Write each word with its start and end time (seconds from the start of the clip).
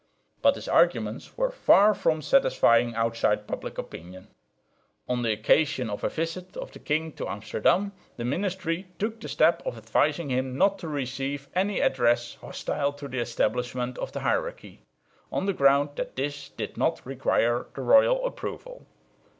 But 0.41 0.55
his 0.55 0.67
arguments 0.67 1.37
were 1.37 1.51
far 1.51 1.93
from 1.93 2.23
satisfying 2.23 2.95
outside 2.95 3.45
public 3.45 3.77
opinion. 3.77 4.29
On 5.07 5.21
the 5.21 5.31
occasion 5.31 5.91
of 5.91 6.03
a 6.03 6.09
visit 6.09 6.57
of 6.57 6.71
the 6.71 6.79
king 6.79 7.11
to 7.11 7.27
Amsterdam 7.29 7.91
the 8.17 8.25
ministry 8.25 8.87
took 8.97 9.19
the 9.21 9.29
step 9.29 9.61
of 9.63 9.77
advising 9.77 10.29
him 10.31 10.57
not 10.57 10.79
to 10.79 10.87
receive 10.87 11.49
any 11.53 11.81
address 11.81 12.33
hostile 12.41 12.93
to 12.93 13.07
the 13.07 13.19
establishment 13.19 13.99
of 13.99 14.11
the 14.11 14.21
hierarchy, 14.21 14.81
on 15.31 15.45
the 15.45 15.53
ground 15.53 15.89
that 15.97 16.15
this 16.15 16.49
did 16.49 16.77
not 16.77 17.05
require 17.05 17.67
the 17.75 17.81
royal 17.81 18.25
approval. 18.25 18.87